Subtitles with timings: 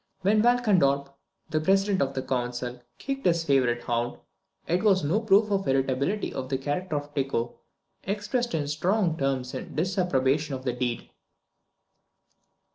[0.21, 1.09] When Walchendorp,
[1.51, 4.17] the President of the Council, kicked his favourite hound,
[4.65, 7.59] it was no proof of irritability of character that Tycho
[8.05, 11.11] expressed in strong terms his disapprobation of the deed.